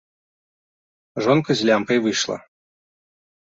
[1.27, 2.37] Жонка з лямпай выйшла.